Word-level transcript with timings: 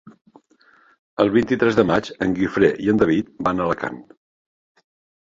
El 1.25 1.29
vint-i-tres 1.35 1.79
de 1.81 1.87
maig 1.91 2.11
en 2.29 2.35
Guifré 2.41 2.73
i 2.89 2.93
en 2.97 3.05
David 3.05 3.33
van 3.49 3.63
a 3.67 3.71
Alacant. 3.71 4.05